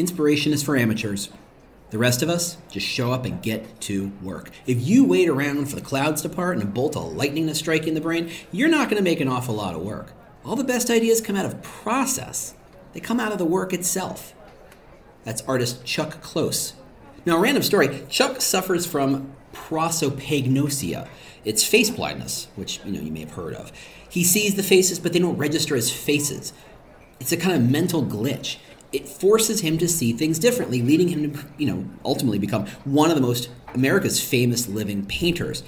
[0.00, 1.28] inspiration is for amateurs.
[1.90, 4.50] The rest of us just show up and get to work.
[4.66, 7.54] If you wait around for the clouds to part and a bolt of lightning to
[7.54, 10.12] strike in the brain, you're not going to make an awful lot of work.
[10.44, 12.54] All the best ideas come out of process,
[12.92, 14.34] they come out of the work itself.
[15.24, 16.72] That's artist Chuck Close.
[17.26, 21.08] Now, a random story Chuck suffers from prosopagnosia.
[21.44, 23.72] It's face blindness, which you know you may have heard of.
[24.08, 26.52] He sees the faces, but they don't register as faces.
[27.18, 28.56] It's a kind of mental glitch.
[28.92, 33.10] It forces him to see things differently, leading him to, you know, ultimately become one
[33.10, 35.62] of the most America's famous living painters.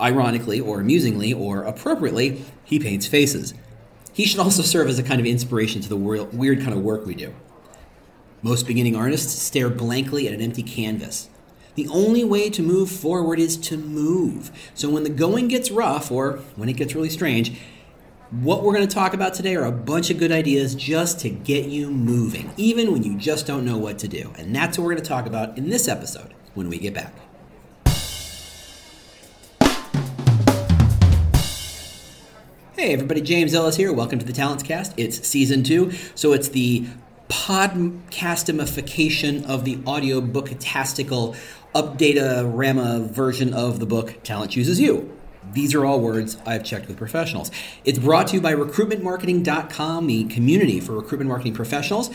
[0.00, 3.52] Ironically, or amusingly, or appropriately, he paints faces.
[4.12, 7.04] He should also serve as a kind of inspiration to the weird kind of work
[7.04, 7.34] we do.
[8.42, 11.28] Most beginning artists stare blankly at an empty canvas.
[11.74, 14.52] The only way to move forward is to move.
[14.74, 17.58] So when the going gets rough, or when it gets really strange,
[18.30, 21.30] what we're going to talk about today are a bunch of good ideas just to
[21.30, 24.30] get you moving, even when you just don't know what to do.
[24.36, 27.14] And that's what we're going to talk about in this episode when we get back.
[32.76, 33.90] Hey everybody, James Ellis here.
[33.92, 34.92] Welcome to the Talents Cast.
[34.96, 36.86] It's season two, so it's the
[37.28, 41.34] podcastimification of the audiobook tastical
[41.74, 45.17] update rama version of the book Talent Chooses You.
[45.52, 47.50] These are all words I've checked with professionals.
[47.84, 52.10] It's brought to you by recruitmentmarketing.com, the community for recruitment marketing professionals.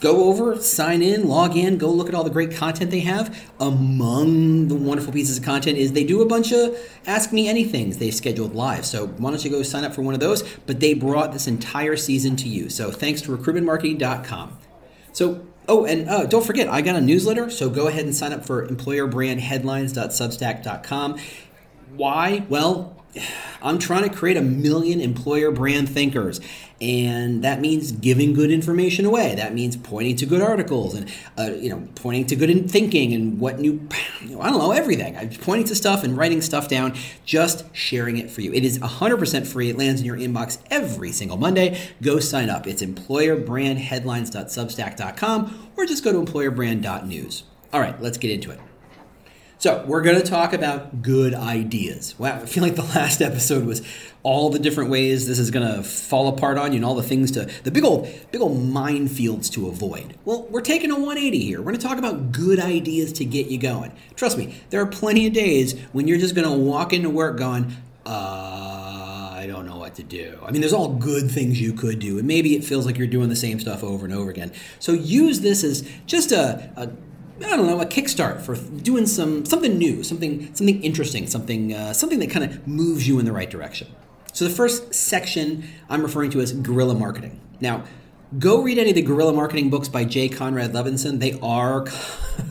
[0.00, 3.38] Go over, sign in, log in, go look at all the great content they have.
[3.60, 6.74] Among the wonderful pieces of content is they do a bunch of
[7.06, 8.86] Ask Me Anythings they've scheduled live.
[8.86, 10.42] So why don't you go sign up for one of those?
[10.66, 12.70] But they brought this entire season to you.
[12.70, 14.56] So thanks to recruitmentmarketing.com.
[15.12, 18.32] So Oh, and uh, don't forget, I got a newsletter, so go ahead and sign
[18.32, 21.18] up for employerbrandheadlines.substack.com.
[21.94, 22.44] Why?
[22.48, 22.96] Well,
[23.62, 26.40] I'm trying to create a million employer brand thinkers.
[26.80, 29.34] And that means giving good information away.
[29.34, 33.38] That means pointing to good articles and, uh, you know, pointing to good thinking and
[33.38, 33.86] what new,
[34.22, 35.14] you know, I don't know, everything.
[35.14, 36.94] I'm pointing to stuff and writing stuff down,
[37.26, 38.50] just sharing it for you.
[38.54, 39.68] It is 100% free.
[39.68, 41.78] It lands in your inbox every single Monday.
[42.00, 42.66] Go sign up.
[42.66, 47.42] It's employerbrandheadlines.substack.com or just go to employerbrand.news.
[47.74, 48.60] All right, let's get into it.
[49.60, 52.18] So, we're going to talk about good ideas.
[52.18, 53.82] Wow, I feel like the last episode was
[54.22, 57.02] all the different ways this is going to fall apart on you and all the
[57.02, 60.16] things to, the big old, big old minefields to avoid.
[60.24, 61.58] Well, we're taking a 180 here.
[61.58, 63.92] We're going to talk about good ideas to get you going.
[64.16, 67.36] Trust me, there are plenty of days when you're just going to walk into work
[67.36, 67.76] going,
[68.06, 70.38] uh, I don't know what to do.
[70.42, 73.06] I mean, there's all good things you could do, and maybe it feels like you're
[73.06, 74.52] doing the same stuff over and over again.
[74.78, 76.90] So use this as just a, a
[77.42, 81.92] I don't know, a kickstart for doing some something new, something something interesting, something uh,
[81.92, 83.88] something that kind of moves you in the right direction.
[84.32, 87.40] So the first section I'm referring to as guerrilla marketing.
[87.60, 87.84] Now,
[88.38, 91.18] go read any of the guerrilla marketing books by Jay Conrad Levinson.
[91.18, 91.86] They are,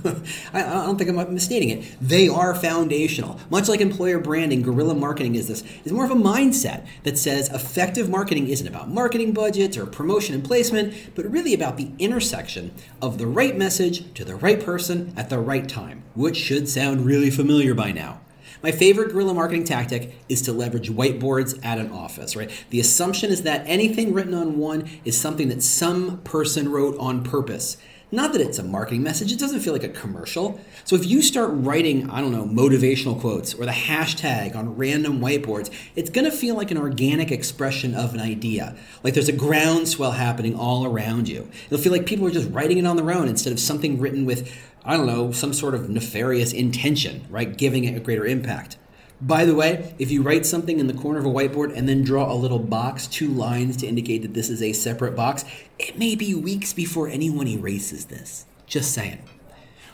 [0.54, 1.86] I don't think I'm misstating it.
[2.02, 3.40] They are foundational.
[3.50, 7.50] Much like employer branding, guerrilla marketing is this is more of a mindset that says
[7.50, 12.74] effective marketing isn't about marketing budgets or promotion and placement, but really about the intersection
[13.02, 17.06] of the right message to the right person at the right time, which should sound
[17.06, 18.20] really familiar by now.
[18.62, 22.52] My favorite guerrilla marketing tactic is to leverage whiteboards at an office, right?
[22.72, 27.24] The assumption is that anything written on one is something that some person wrote on
[27.24, 27.78] purpose.
[28.12, 30.60] Not that it's a marketing message, it doesn't feel like a commercial.
[30.84, 35.20] So if you start writing, I don't know, motivational quotes or the hashtag on random
[35.20, 38.76] whiteboards, it's gonna feel like an organic expression of an idea.
[39.04, 41.48] Like there's a groundswell happening all around you.
[41.68, 44.26] It'll feel like people are just writing it on their own instead of something written
[44.26, 44.52] with
[44.86, 47.56] I don't know, some sort of nefarious intention, right?
[47.58, 48.78] Giving it a greater impact.
[49.22, 52.04] By the way, if you write something in the corner of a whiteboard and then
[52.04, 55.44] draw a little box, two lines to indicate that this is a separate box,
[55.78, 58.46] it may be weeks before anyone erases this.
[58.66, 59.20] Just saying.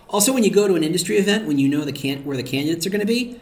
[0.09, 2.43] Also, when you go to an industry event, when you know the can- where the
[2.43, 3.39] candidates are going to be,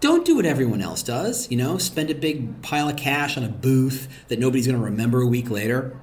[0.00, 1.48] don't do what everyone else does.
[1.50, 4.84] You know, spend a big pile of cash on a booth that nobody's going to
[4.84, 5.96] remember a week later.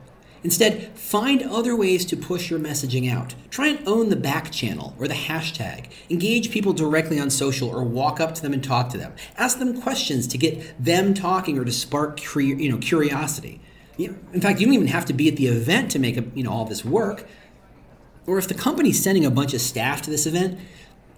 [0.44, 3.36] Instead, find other ways to push your messaging out.
[3.50, 5.88] Try and own the back channel or the hashtag.
[6.10, 9.14] Engage people directly on social or walk up to them and talk to them.
[9.38, 13.62] Ask them questions to get them talking or to spark you know, curiosity.
[13.98, 16.52] In fact, you don't even have to be at the event to make you know,
[16.52, 17.28] all this work.
[18.28, 20.60] Or if the company's sending a bunch of staff to this event,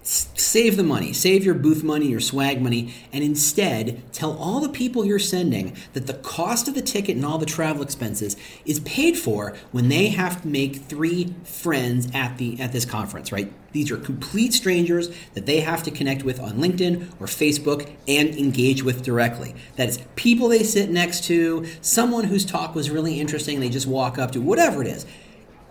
[0.01, 4.69] save the money, save your booth money, your swag money, and instead tell all the
[4.69, 8.35] people you're sending that the cost of the ticket and all the travel expenses
[8.65, 13.31] is paid for when they have to make three friends at the at this conference,
[13.31, 13.51] right?
[13.71, 18.29] These are complete strangers that they have to connect with on LinkedIn or Facebook and
[18.29, 19.53] engage with directly.
[19.75, 23.85] That is people they sit next to, someone whose talk was really interesting, they just
[23.85, 25.05] walk up to, whatever it is.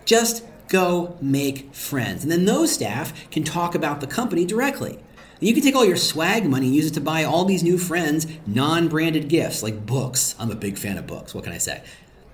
[0.04, 2.22] Just Go make friends.
[2.22, 4.98] And then those staff can talk about the company directly.
[5.40, 7.78] You can take all your swag money and use it to buy all these new
[7.78, 10.34] friends non branded gifts like books.
[10.38, 11.34] I'm a big fan of books.
[11.34, 11.82] What can I say?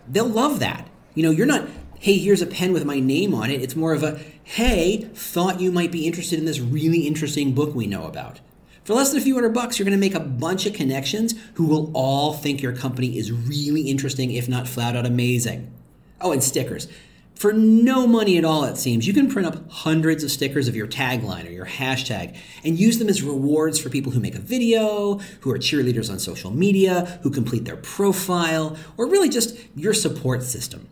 [0.09, 0.89] They'll love that.
[1.15, 1.69] You know, you're not,
[2.01, 3.61] hey, here's a pen with my name on it.
[3.61, 7.75] It's more of a, hey, thought you might be interested in this really interesting book
[7.75, 8.41] we know about.
[8.85, 11.35] For less than a few hundred bucks, you're going to make a bunch of connections
[11.55, 15.73] who will all think your company is really interesting, if not flat out amazing.
[16.21, 16.89] Oh, and stickers.
[17.35, 20.77] For no money at all, it seems, you can print up hundreds of stickers of
[20.77, 24.41] your tagline or your hashtag and use them as rewards for people who make a
[24.41, 29.93] video, who are cheerleaders on social media, who complete their profile, or really just your
[29.93, 30.89] support system.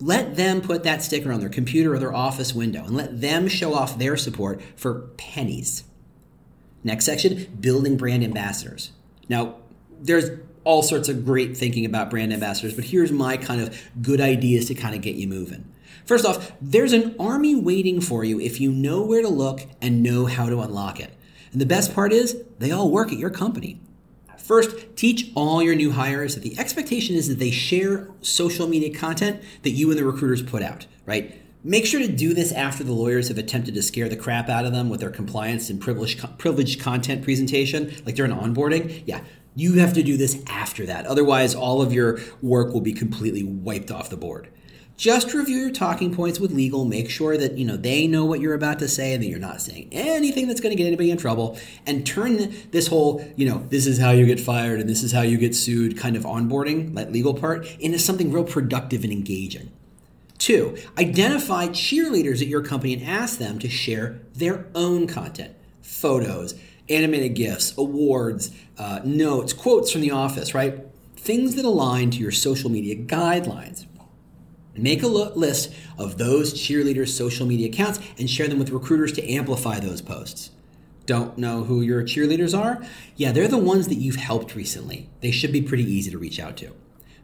[0.00, 3.46] Let them put that sticker on their computer or their office window and let them
[3.46, 5.84] show off their support for pennies.
[6.82, 8.90] Next section building brand ambassadors.
[9.28, 9.56] Now,
[10.00, 10.30] there's
[10.64, 14.66] all sorts of great thinking about brand ambassadors, but here's my kind of good ideas
[14.66, 15.71] to kind of get you moving.
[16.04, 20.02] First off, there's an army waiting for you if you know where to look and
[20.02, 21.16] know how to unlock it.
[21.52, 23.80] And the best part is, they all work at your company.
[24.38, 28.92] First, teach all your new hires that the expectation is that they share social media
[28.92, 31.38] content that you and the recruiters put out, right?
[31.62, 34.64] Make sure to do this after the lawyers have attempted to scare the crap out
[34.64, 39.04] of them with their compliance and privileged, privileged content presentation, like during onboarding.
[39.06, 39.20] Yeah,
[39.54, 41.06] you have to do this after that.
[41.06, 44.48] Otherwise, all of your work will be completely wiped off the board
[44.96, 46.84] just review your talking points with legal.
[46.84, 49.38] Make sure that you know they know what you're about to say and that you're
[49.38, 51.58] not saying anything that's going to get anybody in trouble.
[51.86, 55.12] And turn this whole you know this is how you get fired and this is
[55.12, 59.12] how you get sued kind of onboarding that legal part into something real productive and
[59.12, 59.70] engaging.
[60.38, 65.54] Two identify cheerleaders at your company and ask them to share their own content.
[65.82, 66.54] Photos
[66.88, 70.86] animated gifs awards uh, notes quotes from the office right?
[71.16, 73.86] Things that align to your social media guidelines
[74.74, 79.30] Make a list of those cheerleaders' social media accounts and share them with recruiters to
[79.30, 80.50] amplify those posts.
[81.04, 82.82] Don't know who your cheerleaders are?
[83.16, 85.10] Yeah, they're the ones that you've helped recently.
[85.20, 86.72] They should be pretty easy to reach out to.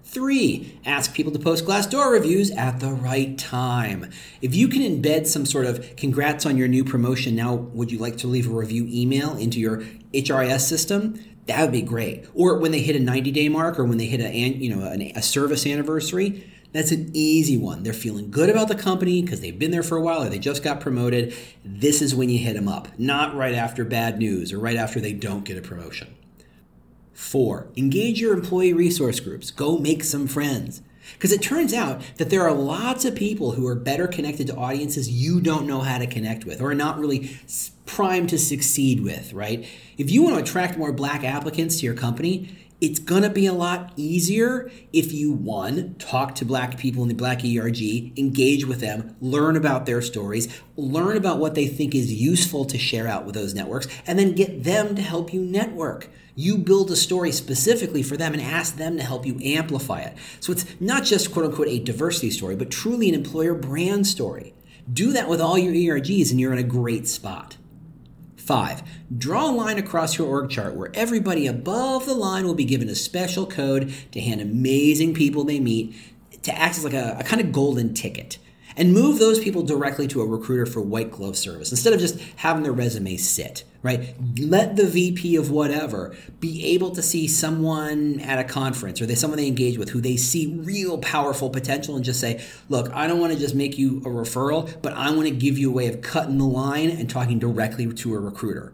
[0.02, 4.10] Three, ask people to post Glassdoor reviews at the right time.
[4.40, 7.98] If you can embed some sort of congrats on your new promotion, now would you
[7.98, 9.82] like to leave a review email into your
[10.14, 11.22] HRIS system?
[11.46, 12.26] That would be great.
[12.34, 14.82] Or when they hit a 90 day mark or when they hit a, you know,
[15.14, 17.82] a service anniversary, that's an easy one.
[17.82, 20.38] They're feeling good about the company because they've been there for a while or they
[20.38, 21.34] just got promoted.
[21.64, 25.00] This is when you hit them up, not right after bad news or right after
[25.00, 26.14] they don't get a promotion.
[27.14, 29.50] Four, engage your employee resource groups.
[29.50, 30.82] Go make some friends.
[31.14, 34.56] Because it turns out that there are lots of people who are better connected to
[34.56, 37.36] audiences you don't know how to connect with or are not really
[37.86, 39.66] primed to succeed with, right?
[39.96, 43.52] If you want to attract more black applicants to your company, it's to be a
[43.52, 47.80] lot easier if you one talk to black people in the black erg
[48.18, 52.78] engage with them learn about their stories learn about what they think is useful to
[52.78, 56.08] share out with those networks and then get them to help you network.
[56.36, 60.16] You build a story specifically for them and ask them to help you amplify it.
[60.38, 64.54] So it's not just quote unquote a diversity story but truly an employer brand story.
[64.90, 67.56] Do that with all your ergs and you're in a great spot
[68.48, 68.82] Five,
[69.18, 72.88] draw a line across your org chart where everybody above the line will be given
[72.88, 75.94] a special code to hand amazing people they meet
[76.44, 78.38] to act as like a, a kind of golden ticket
[78.78, 82.18] and move those people directly to a recruiter for white glove service instead of just
[82.36, 84.14] having their resume sit, right?
[84.38, 89.16] Let the VP of whatever be able to see someone at a conference or they
[89.16, 93.08] someone they engage with who they see real powerful potential and just say, look, I
[93.08, 95.74] don't want to just make you a referral, but I want to give you a
[95.74, 98.72] way of cutting the line and talking directly to a recruiter.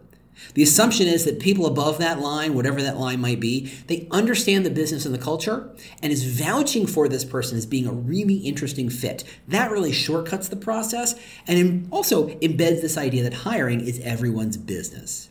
[0.54, 4.64] The assumption is that people above that line, whatever that line might be, they understand
[4.64, 5.70] the business and the culture
[6.02, 9.24] and is vouching for this person as being a really interesting fit.
[9.48, 11.14] That really shortcuts the process
[11.46, 15.30] and also embeds this idea that hiring is everyone's business.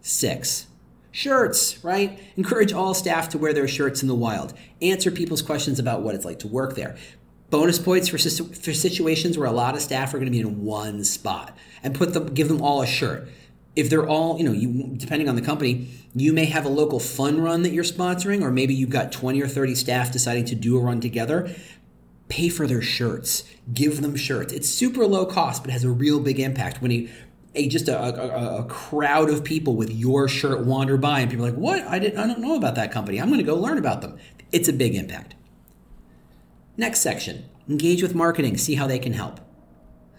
[0.00, 0.66] Six,
[1.10, 2.18] shirts, right?
[2.36, 4.52] Encourage all staff to wear their shirts in the wild.
[4.82, 6.96] Answer people's questions about what it's like to work there.
[7.50, 10.64] Bonus points for, for situations where a lot of staff are going to be in
[10.64, 13.28] one spot and put them, give them all a shirt
[13.76, 17.00] if they're all, you know, you depending on the company, you may have a local
[17.00, 20.54] fun run that you're sponsoring, or maybe you've got 20 or 30 staff deciding to
[20.54, 21.50] do a run together.
[22.28, 24.52] Pay for their shirts, give them shirts.
[24.52, 27.10] It's super low cost, but has a real big impact when you
[27.56, 31.46] a just a, a, a, crowd of people with your shirt wander by and people
[31.46, 31.86] are like, what?
[31.86, 33.20] I didn't I don't know about that company.
[33.20, 34.18] I'm gonna go learn about them.
[34.50, 35.34] It's a big impact.
[36.76, 37.48] Next section.
[37.68, 39.40] Engage with marketing, see how they can help.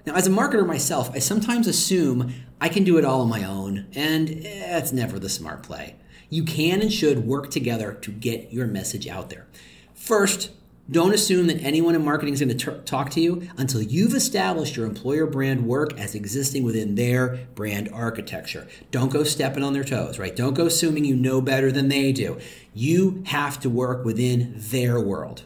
[0.05, 3.43] Now, as a marketer myself, I sometimes assume I can do it all on my
[3.43, 5.95] own, and eh, that's never the smart play.
[6.29, 9.47] You can and should work together to get your message out there.
[9.93, 10.51] First,
[10.89, 14.75] Don't assume that anyone in marketing is going to talk to you until you've established
[14.75, 18.67] your employer brand work as existing within their brand architecture.
[18.91, 20.35] Don't go stepping on their toes, right?
[20.35, 22.37] Don't go assuming you know better than they do.
[22.75, 25.41] You have to work within their world.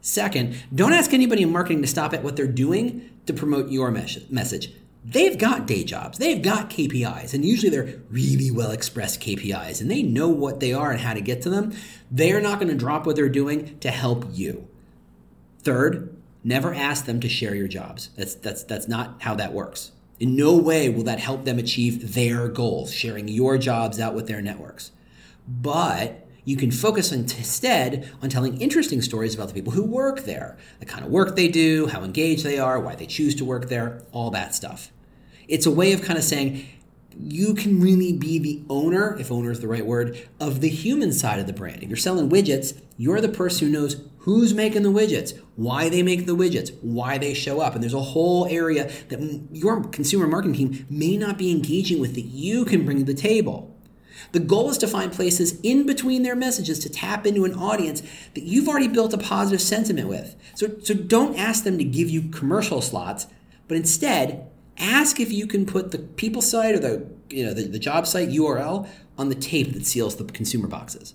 [0.00, 3.90] Second, don't ask anybody in marketing to stop at what they're doing to promote your
[3.90, 4.72] mes- message.
[5.02, 9.90] They've got day jobs, they've got KPIs, and usually they're really well expressed KPIs, and
[9.90, 11.72] they know what they are and how to get to them.
[12.10, 14.68] They're not going to drop what they're doing to help you.
[15.62, 16.14] Third,
[16.44, 18.10] never ask them to share your jobs.
[18.16, 19.92] That's, that's, that's not how that works.
[20.18, 24.26] In no way will that help them achieve their goals, sharing your jobs out with
[24.26, 24.92] their networks.
[25.48, 30.56] But you can focus instead on telling interesting stories about the people who work there,
[30.78, 33.68] the kind of work they do, how engaged they are, why they choose to work
[33.68, 34.90] there, all that stuff.
[35.48, 36.66] It's a way of kind of saying,
[37.18, 41.12] you can really be the owner, if owner is the right word, of the human
[41.12, 41.82] side of the brand.
[41.82, 46.02] If you're selling widgets, you're the person who knows who's making the widgets, why they
[46.02, 47.74] make the widgets, why they show up.
[47.74, 52.14] And there's a whole area that your consumer marketing team may not be engaging with
[52.14, 53.76] that you can bring to the table.
[54.32, 58.02] The goal is to find places in between their messages to tap into an audience
[58.34, 60.36] that you've already built a positive sentiment with.
[60.54, 63.26] So, so don't ask them to give you commercial slots,
[63.68, 67.68] but instead ask if you can put the people site or the you know the,
[67.68, 71.14] the job site URL on the tape that seals the consumer boxes.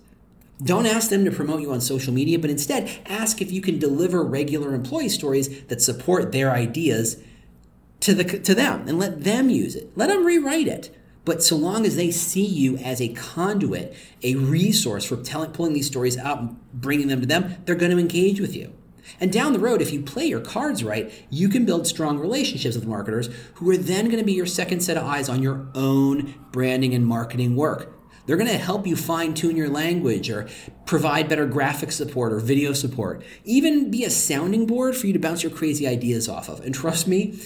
[0.63, 3.77] Don't ask them to promote you on social media, but instead ask if you can
[3.77, 7.21] deliver regular employee stories that support their ideas
[7.99, 9.91] to the to them and let them use it.
[9.95, 10.95] Let them rewrite it.
[11.25, 15.73] But so long as they see you as a conduit, a resource for telling, pulling
[15.73, 18.73] these stories out and bringing them to them, they're going to engage with you.
[19.19, 22.75] And down the road, if you play your cards right, you can build strong relationships
[22.75, 25.67] with marketers who are then going to be your second set of eyes on your
[25.75, 27.91] own branding and marketing work.
[28.25, 30.47] They're going to help you fine tune your language or
[30.87, 35.19] provide better graphic support or video support, even be a sounding board for you to
[35.19, 36.61] bounce your crazy ideas off of.
[36.61, 37.39] And trust me,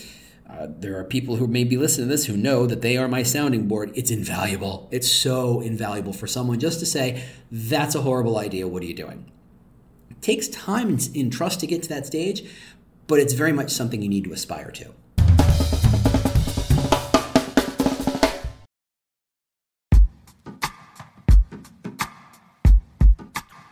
[0.49, 3.07] uh, there are people who may be listening to this who know that they are
[3.07, 3.91] my sounding board.
[3.93, 4.87] It's invaluable.
[4.91, 8.67] It's so invaluable for someone just to say, that's a horrible idea.
[8.67, 9.31] What are you doing?
[10.09, 12.49] It takes time and trust to get to that stage,
[13.07, 14.93] but it's very much something you need to aspire to.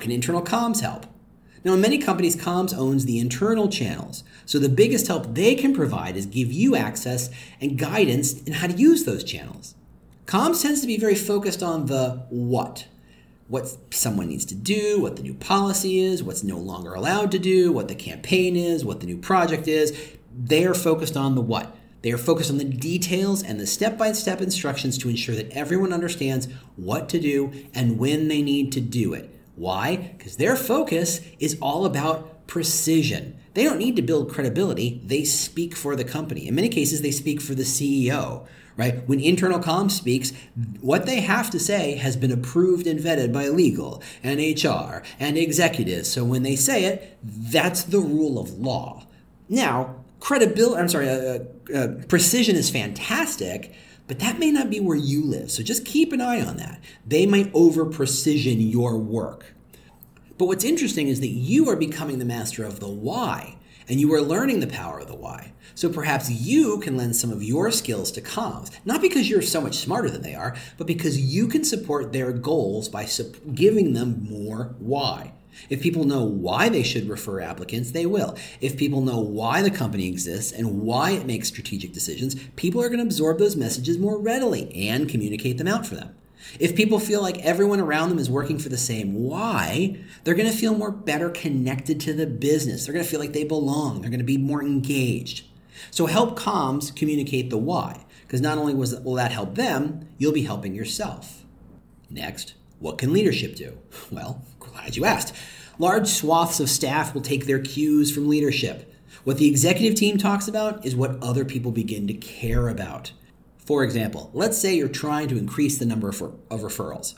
[0.00, 1.06] Can internal comms help?
[1.64, 4.24] Now, in many companies, comms owns the internal channels.
[4.46, 8.68] So the biggest help they can provide is give you access and guidance in how
[8.68, 9.74] to use those channels.
[10.26, 12.86] Comms tends to be very focused on the what.
[13.48, 17.38] What someone needs to do, what the new policy is, what's no longer allowed to
[17.38, 20.16] do, what the campaign is, what the new project is.
[20.34, 21.74] They are focused on the what.
[22.02, 25.50] They are focused on the details and the step by step instructions to ensure that
[25.50, 29.34] everyone understands what to do and when they need to do it.
[29.58, 30.14] Why?
[30.16, 33.36] Because their focus is all about precision.
[33.54, 36.46] They don't need to build credibility, they speak for the company.
[36.46, 38.46] In many cases, they speak for the CEO,
[38.76, 39.06] right?
[39.08, 40.32] When internal comms speaks,
[40.80, 45.36] what they have to say has been approved and vetted by legal and HR and
[45.36, 46.08] executives.
[46.08, 49.06] So when they say it, that's the rule of law.
[49.48, 51.14] Now, credibility, I'm sorry, uh,
[51.74, 53.74] uh, uh precision is fantastic
[54.08, 55.50] but that may not be where you live.
[55.50, 56.80] So just keep an eye on that.
[57.06, 59.54] They might over precision your work.
[60.38, 63.56] But what's interesting is that you are becoming the master of the why,
[63.88, 65.52] and you are learning the power of the why.
[65.74, 69.60] So perhaps you can lend some of your skills to comms, not because you're so
[69.60, 73.06] much smarter than they are, but because you can support their goals by
[73.54, 75.34] giving them more why.
[75.68, 78.36] If people know why they should refer applicants, they will.
[78.60, 82.88] If people know why the company exists and why it makes strategic decisions, people are
[82.88, 86.14] going to absorb those messages more readily and communicate them out for them.
[86.58, 90.50] If people feel like everyone around them is working for the same why, they're going
[90.50, 92.84] to feel more better connected to the business.
[92.84, 94.00] They're going to feel like they belong.
[94.00, 95.44] They're going to be more engaged.
[95.90, 100.44] So help comms communicate the why, because not only will that help them, you'll be
[100.44, 101.44] helping yourself.
[102.08, 103.78] Next, what can leadership do?
[104.10, 105.34] Well, glad you asked.
[105.78, 108.92] Large swaths of staff will take their cues from leadership.
[109.24, 113.12] What the executive team talks about is what other people begin to care about.
[113.58, 117.14] For example, let's say you're trying to increase the number of, of referrals.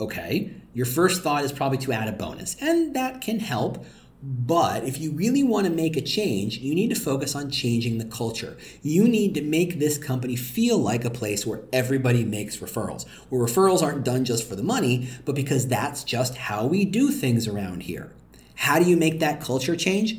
[0.00, 3.84] Okay, your first thought is probably to add a bonus, and that can help,
[4.22, 7.96] But if you really want to make a change, you need to focus on changing
[7.96, 8.56] the culture.
[8.82, 13.42] You need to make this company feel like a place where everybody makes referrals, where
[13.42, 17.48] referrals aren't done just for the money, but because that's just how we do things
[17.48, 18.12] around here.
[18.56, 20.18] How do you make that culture change?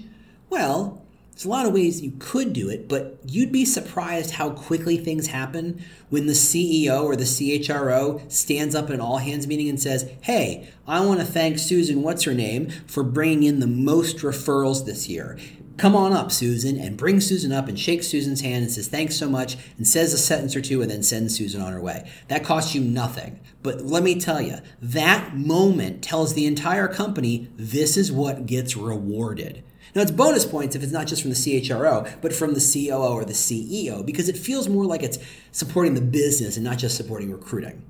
[0.50, 1.01] Well,
[1.32, 4.98] there's a lot of ways you could do it, but you'd be surprised how quickly
[4.98, 9.70] things happen when the CEO or the CHRO stands up in an all hands meeting
[9.70, 13.68] and says, Hey, I want to thank Susan, what's her name, for bringing in the
[13.68, 15.38] most referrals this year.
[15.78, 19.16] Come on up, Susan, and bring Susan up and shakes Susan's hand and says, Thanks
[19.16, 22.08] so much, and says a sentence or two and then sends Susan on her way.
[22.28, 23.40] That costs you nothing.
[23.64, 28.78] But let me tell you, that moment tells the entire company this is what gets
[28.78, 29.64] rewarded.
[29.94, 33.14] Now, it's bonus points if it's not just from the CHRO, but from the COO
[33.14, 35.20] or the CEO, because it feels more like it's
[35.52, 37.84] supporting the business and not just supporting recruiting.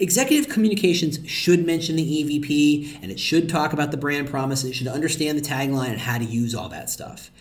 [0.00, 4.70] Executive communications should mention the EVP and it should talk about the brand promise and
[4.70, 7.32] it should understand the tagline and how to use all that stuff.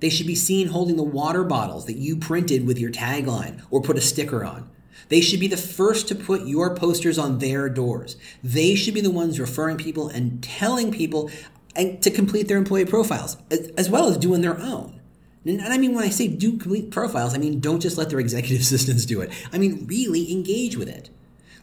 [0.00, 3.80] They should be seen holding the water bottles that you printed with your tagline or
[3.80, 4.68] put a sticker on.
[5.08, 8.16] They should be the first to put your posters on their doors.
[8.42, 11.30] They should be the ones referring people and telling people
[11.74, 13.36] and to complete their employee profiles,
[13.76, 15.00] as well as doing their own.
[15.44, 18.20] And I mean, when I say do complete profiles, I mean don't just let their
[18.20, 19.30] executive assistants do it.
[19.52, 21.10] I mean, really engage with it.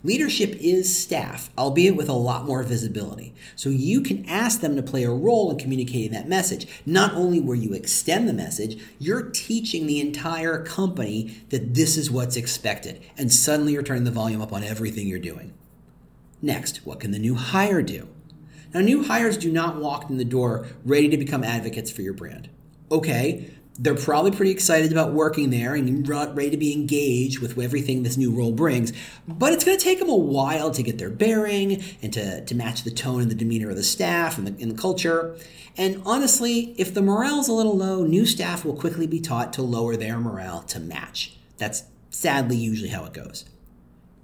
[0.02, 3.34] Leadership is staff, albeit with a lot more visibility.
[3.58, 6.68] So you can ask them to play a role in communicating that message.
[6.86, 12.10] Not only will you extend the message, you're teaching the entire company that this is
[12.10, 13.02] what's expected.
[13.18, 15.54] And suddenly you're turning the volume up on everything you're doing.
[16.42, 18.08] Next, what can the new hire do?
[18.74, 22.14] Now, new hires do not walk in the door ready to become advocates for your
[22.14, 22.50] brand.
[22.92, 28.04] Okay, they're probably pretty excited about working there and ready to be engaged with everything
[28.04, 28.92] this new role brings,
[29.26, 32.56] but it's going to take them a while to get their bearing and to, to
[32.56, 35.38] match the tone and the demeanor of the staff and the, and the culture.
[35.78, 39.62] And honestly, if the morale's a little low, new staff will quickly be taught to
[39.62, 41.38] lower their morale to match.
[41.58, 43.46] That's sadly usually how it goes.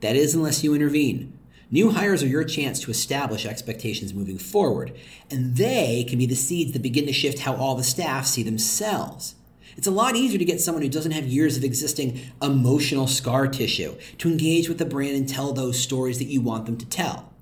[0.02, 1.35] That is, unless you intervene.
[1.72, 4.94] New hires are your chance to establish expectations moving forward,
[5.32, 8.44] and they can be the seeds that begin to shift how all the staff see
[8.44, 9.36] themselves.
[9.76, 13.48] It's a lot easier to get someone who doesn't have years of existing emotional scar
[13.48, 16.86] tissue to engage with the brand and tell those stories that you want them to
[16.86, 17.34] tell.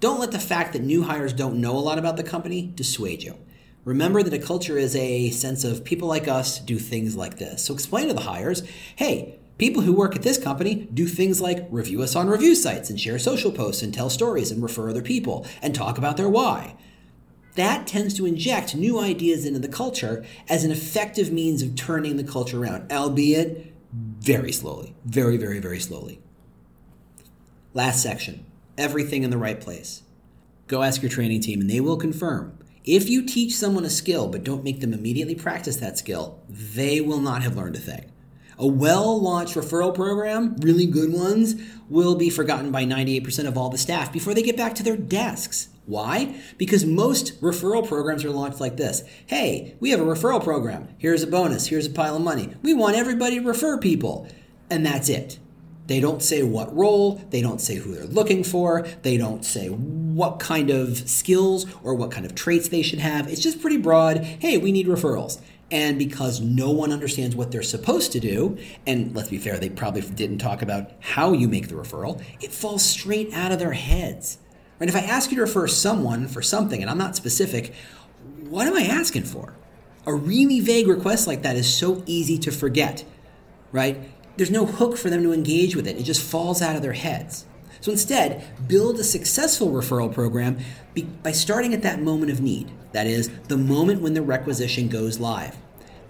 [0.00, 3.22] Don't let the fact that new hires don't know a lot about the company dissuade
[3.22, 3.36] you.
[3.84, 7.64] Remember that a culture is a sense of people like us do things like this.
[7.64, 8.62] So explain to the hires
[8.96, 12.90] hey, People who work at this company do things like review us on review sites
[12.90, 16.28] and share social posts and tell stories and refer other people and talk about their
[16.28, 16.74] why.
[17.54, 22.16] That tends to inject new ideas into the culture as an effective means of turning
[22.16, 24.96] the culture around, albeit very slowly.
[25.04, 26.20] Very, very, very slowly.
[27.72, 28.44] Last section
[28.76, 30.02] everything in the right place.
[30.66, 32.58] Go ask your training team and they will confirm.
[32.84, 37.00] If you teach someone a skill but don't make them immediately practice that skill, they
[37.00, 38.11] will not have learned a thing.
[38.62, 41.56] A well launched referral program, really good ones,
[41.88, 44.96] will be forgotten by 98% of all the staff before they get back to their
[44.96, 45.68] desks.
[45.84, 46.40] Why?
[46.58, 50.94] Because most referral programs are launched like this Hey, we have a referral program.
[50.96, 51.66] Here's a bonus.
[51.66, 52.54] Here's a pile of money.
[52.62, 54.28] We want everybody to refer people.
[54.70, 55.40] And that's it.
[55.88, 59.66] They don't say what role, they don't say who they're looking for, they don't say
[59.66, 63.26] what kind of skills or what kind of traits they should have.
[63.26, 64.18] It's just pretty broad.
[64.18, 65.40] Hey, we need referrals.
[65.72, 69.70] And because no one understands what they're supposed to do, and let's be fair, they
[69.70, 73.72] probably didn't talk about how you make the referral, it falls straight out of their
[73.72, 74.36] heads.
[74.78, 77.72] And if I ask you to refer someone for something and I'm not specific,
[78.50, 79.54] what am I asking for?
[80.06, 83.04] A really vague request like that is so easy to forget,
[83.70, 84.10] right?
[84.36, 85.96] There's no hook for them to engage with it.
[85.96, 87.46] It just falls out of their heads.
[87.82, 90.58] So instead, build a successful referral program
[91.22, 92.70] by starting at that moment of need.
[92.92, 95.56] That is, the moment when the requisition goes live.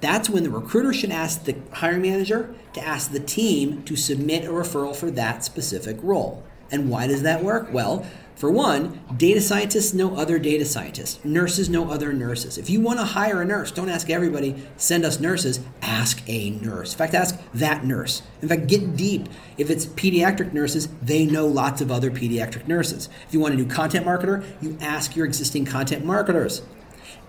[0.02, 4.44] That's when the recruiter should ask the hiring manager to ask the team to submit
[4.44, 6.44] a referral for that specific role.
[6.70, 7.72] And why does that work?
[7.72, 8.06] Well,
[8.42, 11.24] for one, data scientists know other data scientists.
[11.24, 12.58] Nurses know other nurses.
[12.58, 15.60] If you want to hire a nurse, don't ask everybody, send us nurses.
[15.80, 16.92] Ask a nurse.
[16.92, 18.22] In fact, ask that nurse.
[18.40, 19.28] In fact, get deep.
[19.58, 23.08] If it's pediatric nurses, they know lots of other pediatric nurses.
[23.28, 26.62] If you want a new content marketer, you ask your existing content marketers.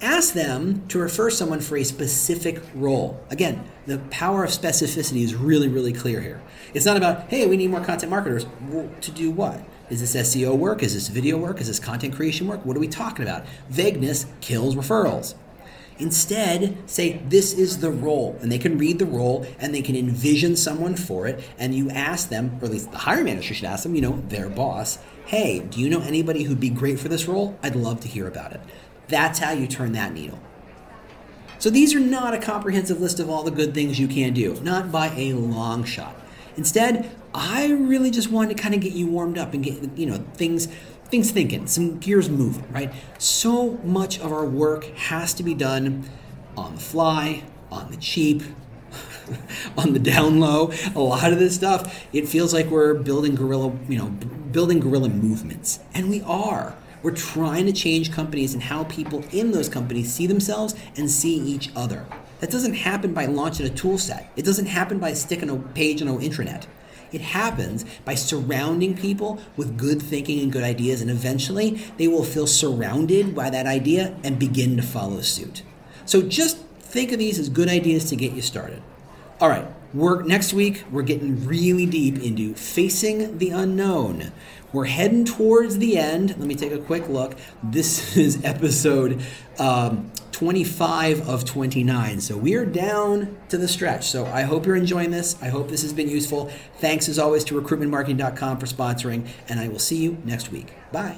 [0.03, 3.25] Ask them to refer someone for a specific role.
[3.29, 6.41] Again, the power of specificity is really, really clear here.
[6.73, 8.45] It's not about, hey, we need more content marketers.
[8.99, 9.63] to do what?
[9.89, 10.83] Is this SEO work?
[10.83, 11.61] Is this video work?
[11.61, 12.65] Is this content creation work?
[12.65, 13.45] What are we talking about?
[13.69, 15.35] Vagueness kills referrals.
[15.99, 19.95] Instead, say, this is the role, and they can read the role and they can
[19.95, 21.41] envision someone for it.
[21.57, 24.21] And you ask them, or at least the hiring manager should ask them, you know,
[24.27, 27.57] their boss, hey, do you know anybody who'd be great for this role?
[27.63, 28.59] I'd love to hear about it.
[29.07, 30.39] That's how you turn that needle.
[31.59, 34.59] So these are not a comprehensive list of all the good things you can do,
[34.61, 36.15] not by a long shot.
[36.57, 40.05] Instead, I really just wanted to kind of get you warmed up and get you
[40.05, 40.67] know things
[41.05, 42.91] things thinking, some gears moving, right?
[43.19, 46.09] So much of our work has to be done
[46.57, 48.41] on the fly, on the cheap,
[49.77, 50.71] on the down low.
[50.95, 55.09] A lot of this stuff, it feels like we're building guerrilla, you know, building guerrilla
[55.09, 56.75] movements, and we are.
[57.03, 61.35] We're trying to change companies and how people in those companies see themselves and see
[61.35, 62.05] each other.
[62.39, 64.31] That doesn't happen by launching a tool set.
[64.37, 66.65] It doesn't happen by sticking a page on an intranet.
[67.11, 72.23] It happens by surrounding people with good thinking and good ideas, and eventually they will
[72.23, 75.61] feel surrounded by that idea and begin to follow suit.
[76.05, 78.81] So just think of these as good ideas to get you started.
[79.39, 84.31] All right, we're, next week we're getting really deep into facing the unknown.
[84.73, 86.29] We're heading towards the end.
[86.29, 87.35] Let me take a quick look.
[87.63, 89.23] This is episode
[89.59, 92.19] um, 25 of 29.
[92.19, 94.07] So we are down to the stretch.
[94.07, 95.41] So I hope you're enjoying this.
[95.41, 96.51] I hope this has been useful.
[96.79, 100.73] Thanks as always to recruitmentmarketing.com for sponsoring, and I will see you next week.
[100.91, 101.17] Bye.